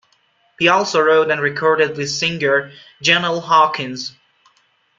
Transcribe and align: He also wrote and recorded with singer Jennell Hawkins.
He 0.57 0.67
also 0.67 0.99
wrote 0.99 1.29
and 1.29 1.39
recorded 1.39 1.95
with 1.95 2.09
singer 2.09 2.71
Jennell 3.03 3.39
Hawkins. 3.39 4.15